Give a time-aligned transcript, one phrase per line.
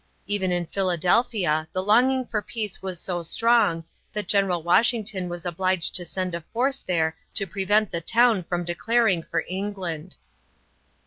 [0.25, 5.93] Even in Philadelphia the longing for peace was so strong that General Washington was obliged
[5.95, 10.15] to send a force there to prevent the town from declaring for England.